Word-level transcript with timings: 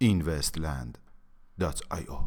investland.io 0.00 2.18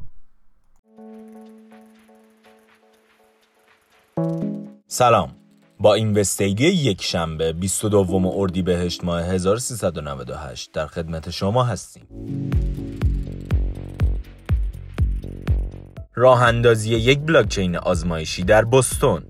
سلام. 4.88 5.36
با 5.80 5.94
این 5.94 6.18
وستیدی 6.18 6.68
یک 6.68 7.02
شنبه 7.02 7.54
22 7.54 8.34
اردیبهشت 8.36 9.04
ماه 9.04 9.24
1398 9.24 10.72
در 10.72 10.88
خدمت 10.88 11.30
شما 11.30 11.64
هستیم. 11.64 12.08
راه 16.20 16.44
اندازی 16.44 16.96
یک 16.96 17.20
بلاکچین 17.20 17.76
آزمایشی 17.76 18.44
در 18.44 18.66
بوستون 18.66 19.24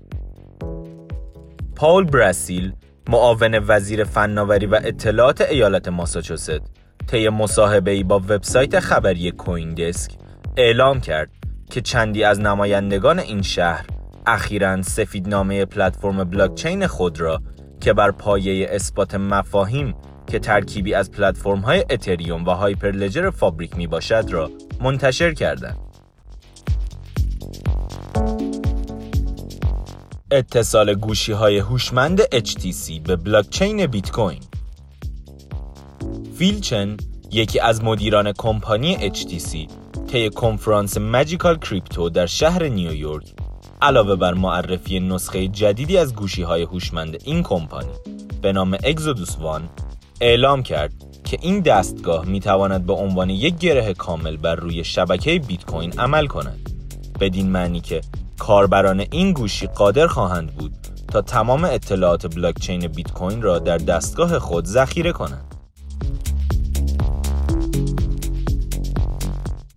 پاول 1.76 2.04
براسیل 2.04 2.72
معاون 3.08 3.64
وزیر 3.68 4.04
فناوری 4.04 4.66
و 4.66 4.80
اطلاعات 4.84 5.40
ایالت 5.40 5.88
ماساچوست 5.88 6.60
طی 7.06 7.28
مصاحبه 7.28 8.02
با 8.02 8.16
وبسایت 8.18 8.80
خبری 8.80 9.30
کوین 9.30 9.74
دسک 9.74 10.12
اعلام 10.56 11.00
کرد 11.00 11.30
که 11.70 11.80
چندی 11.80 12.24
از 12.24 12.40
نمایندگان 12.40 13.18
این 13.18 13.42
شهر 13.42 13.86
اخیرا 14.26 14.82
سفیدنامه 14.82 15.64
پلتفرم 15.64 16.24
بلاکچین 16.24 16.86
خود 16.86 17.20
را 17.20 17.42
که 17.80 17.92
بر 17.92 18.10
پایه 18.10 18.68
اثبات 18.70 19.14
مفاهیم 19.14 19.94
که 20.26 20.38
ترکیبی 20.38 20.94
از 20.94 21.10
پلتفرم 21.10 21.58
های 21.60 21.84
اتریوم 21.90 22.44
و 22.44 22.50
هایپرلجر 22.50 23.30
فابریک 23.30 23.76
می 23.76 23.86
باشد 23.86 24.24
را 24.30 24.50
منتشر 24.80 25.32
کردند. 25.32 25.89
اتصال 30.32 30.94
گوشی 30.94 31.32
های 31.32 31.58
هوشمند 31.58 32.20
HTC 32.22 33.00
به 33.04 33.16
بلاکچین 33.16 33.86
بیت 33.86 34.10
کوین 34.10 34.40
فیلچن 36.38 36.96
یکی 37.30 37.60
از 37.60 37.84
مدیران 37.84 38.32
کمپانی 38.32 39.10
HTC 39.14 39.56
طی 40.12 40.30
کنفرانس 40.30 40.98
ماجیکال 40.98 41.58
کریپتو 41.58 42.08
در 42.08 42.26
شهر 42.26 42.68
نیویورک 42.68 43.24
علاوه 43.82 44.16
بر 44.16 44.34
معرفی 44.34 45.00
نسخه 45.00 45.48
جدیدی 45.48 45.98
از 45.98 46.14
گوشی 46.14 46.42
های 46.42 46.62
هوشمند 46.62 47.18
این 47.24 47.42
کمپانی 47.42 47.94
به 48.42 48.52
نام 48.52 48.78
اگزودوس 48.84 49.36
وان 49.38 49.68
اعلام 50.20 50.62
کرد 50.62 50.92
که 51.24 51.38
این 51.42 51.60
دستگاه 51.60 52.24
می 52.24 52.40
تواند 52.40 52.86
به 52.86 52.92
عنوان 52.92 53.30
یک 53.30 53.58
گره 53.58 53.94
کامل 53.94 54.36
بر 54.36 54.54
روی 54.54 54.84
شبکه 54.84 55.38
بیت 55.38 55.64
کوین 55.64 56.00
عمل 56.00 56.26
کند. 56.26 56.70
بدین 57.20 57.50
معنی 57.50 57.80
که 57.80 58.00
کاربران 58.40 59.04
این 59.12 59.32
گوشی 59.32 59.66
قادر 59.66 60.06
خواهند 60.06 60.56
بود 60.56 60.72
تا 61.08 61.22
تمام 61.22 61.64
اطلاعات 61.64 62.34
بلاکچین 62.34 62.88
بیت 62.88 63.12
کوین 63.12 63.42
را 63.42 63.58
در 63.58 63.78
دستگاه 63.78 64.38
خود 64.38 64.64
ذخیره 64.64 65.12
کنند. 65.12 65.54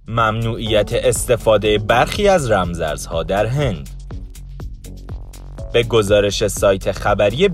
ممنوعیت 0.08 0.94
استفاده 0.94 1.78
برخی 1.78 2.28
از 2.28 2.52
رمزارزها 2.52 3.24
در 3.24 3.46
هند. 3.46 3.90
به 5.74 5.84
گزارش 5.84 6.48
سایت 6.48 6.92
خبری 6.92 7.50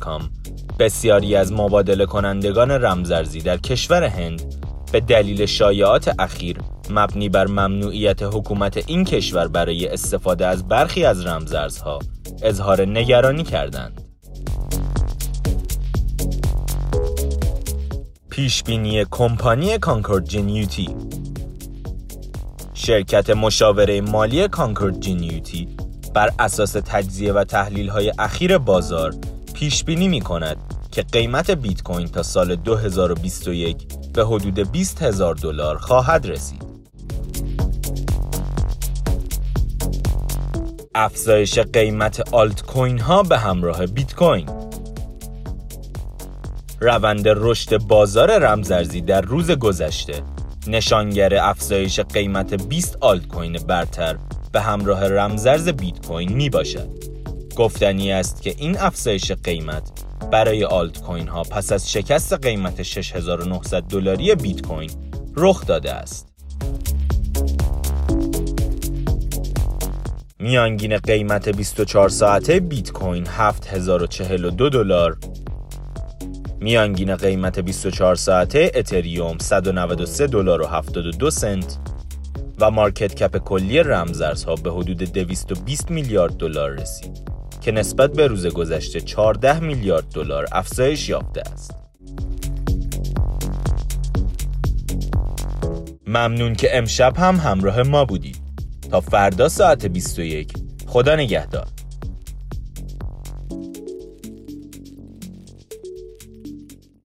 کام 0.00 0.30
بسیاری 0.78 1.36
از 1.36 1.52
مبادله 1.52 2.06
کنندگان 2.06 2.70
رمزارزی 2.70 3.40
در 3.40 3.56
کشور 3.56 4.04
هند 4.04 4.54
به 4.92 5.00
دلیل 5.00 5.46
شایعات 5.46 6.14
اخیر 6.18 6.58
مبنی 6.90 7.28
بر 7.28 7.46
ممنوعیت 7.46 8.22
حکومت 8.22 8.76
این 8.86 9.04
کشور 9.04 9.48
برای 9.48 9.88
استفاده 9.88 10.46
از 10.46 10.68
برخی 10.68 11.04
از 11.04 11.26
رمزارزها 11.26 11.98
اظهار 12.42 12.88
نگرانی 12.88 13.42
کردند. 13.42 14.00
پیشبینی 18.30 19.04
کمپانی 19.10 19.78
کانکورد 19.78 20.24
جنیوتی 20.24 20.88
شرکت 22.74 23.30
مشاوره 23.30 24.00
مالی 24.00 24.48
کانکورد 24.48 25.00
جنیوتی 25.00 25.68
بر 26.14 26.30
اساس 26.38 26.72
تجزیه 26.72 27.32
و 27.32 27.44
تحلیل 27.44 27.88
های 27.88 28.12
اخیر 28.18 28.58
بازار 28.58 29.14
پیش 29.54 29.84
بینی 29.84 30.08
می 30.08 30.20
کند 30.20 30.56
که 30.92 31.02
قیمت 31.02 31.50
بیت 31.50 31.82
کوین 31.82 32.08
تا 32.08 32.22
سال 32.22 32.56
2021 32.56 33.76
به 34.12 34.24
حدود 34.24 34.72
20 34.72 35.02
هزار 35.02 35.34
دلار 35.34 35.78
خواهد 35.78 36.26
رسید. 36.26 36.69
افزایش 40.94 41.58
قیمت 41.58 42.34
آلت 42.34 42.62
کوین 42.62 42.98
ها 42.98 43.22
به 43.22 43.38
همراه 43.38 43.86
بیت 43.86 44.14
کوین 44.14 44.46
روند 46.80 47.24
رشد 47.26 47.78
بازار 47.78 48.38
رمزارزی 48.38 49.00
در 49.00 49.20
روز 49.20 49.50
گذشته 49.50 50.22
نشانگر 50.66 51.34
افزایش 51.34 52.00
قیمت 52.00 52.54
20 52.68 52.96
آلت 53.00 53.26
کوین 53.26 53.52
برتر 53.52 54.18
به 54.52 54.60
همراه 54.60 55.08
رمزرز 55.08 55.68
بیت 55.68 56.06
کوین 56.06 56.32
می 56.32 56.50
باشد. 56.50 56.88
گفتنی 57.56 58.12
است 58.12 58.42
که 58.42 58.54
این 58.58 58.78
افزایش 58.78 59.32
قیمت 59.32 59.90
برای 60.30 60.64
آلت 60.64 61.00
کوین 61.02 61.28
ها 61.28 61.42
پس 61.42 61.72
از 61.72 61.92
شکست 61.92 62.32
قیمت 62.32 62.82
6900 62.82 63.82
دلاری 63.82 64.34
بیت 64.34 64.66
کوین 64.66 64.90
رخ 65.36 65.66
داده 65.66 65.92
است. 65.92 66.30
میانگین 70.42 70.96
قیمت 70.96 71.48
24 71.48 72.08
ساعته 72.08 72.60
بیت 72.60 72.92
کوین 72.92 73.26
7042 73.26 74.68
دلار 74.68 75.18
میانگین 76.60 77.16
قیمت 77.16 77.58
24 77.58 78.14
ساعته 78.14 78.72
اتریوم 78.74 79.38
193 79.38 80.26
دلار 80.26 80.62
و 80.62 80.66
72 80.66 81.30
سنت 81.30 81.76
و 82.60 82.70
مارکت 82.70 83.14
کپ 83.14 83.36
کلی 83.36 83.78
رمزارزها 83.78 84.54
به 84.54 84.72
حدود 84.72 84.98
220 84.98 85.90
میلیارد 85.90 86.36
دلار 86.36 86.70
رسید 86.70 87.18
که 87.60 87.72
نسبت 87.72 88.12
به 88.12 88.26
روز 88.26 88.46
گذشته 88.46 89.00
14 89.00 89.60
میلیارد 89.60 90.04
دلار 90.14 90.46
افزایش 90.52 91.08
یافته 91.08 91.42
است. 91.52 91.74
ممنون 96.06 96.54
که 96.54 96.78
امشب 96.78 97.16
هم 97.16 97.36
همراه 97.36 97.82
ما 97.82 98.04
بودید. 98.04 98.39
تا 98.90 99.00
فردا 99.00 99.48
ساعت 99.48 99.86
21 99.86 100.52
خدا 100.86 101.16
نگهدار. 101.16 101.66